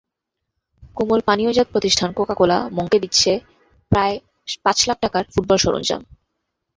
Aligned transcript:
কোমল 0.97 1.19
পানীয়জাত 1.27 1.67
প্রতিষ্ঠান 1.71 2.09
কোকাকোলা 2.17 2.57
মংকে 2.71 2.97
দিচ্ছে 2.99 3.31
প্রায় 3.91 4.15
পাঁচ 4.65 4.77
লাখ 4.89 4.97
টাকার 5.03 5.23
ফুটবল 5.33 5.57
সরঞ্জাম। 5.61 6.01